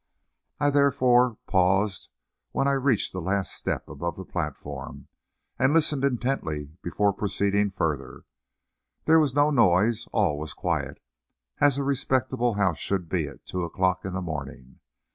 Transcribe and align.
I, 0.59 0.71
therefore, 0.71 1.37
paused 1.45 2.09
when 2.53 2.67
I 2.67 2.71
reached 2.71 3.13
the 3.13 3.21
last 3.21 3.53
step 3.53 3.87
above 3.87 4.15
the 4.15 4.25
platform, 4.25 5.09
and 5.59 5.75
listened 5.75 6.03
intently 6.03 6.75
before 6.81 7.13
proceeding 7.13 7.69
further. 7.69 8.23
There 9.05 9.19
was 9.19 9.35
no 9.35 9.51
noise; 9.51 10.07
all 10.11 10.39
was 10.39 10.53
quiet, 10.55 10.99
as 11.59 11.77
a 11.77 11.83
respectable 11.83 12.55
house 12.55 12.79
should 12.79 13.09
be 13.09 13.27
at 13.27 13.45
two 13.45 13.61
o'clock 13.63 14.03
in 14.03 14.13
the 14.13 14.23
morning. 14.23 14.79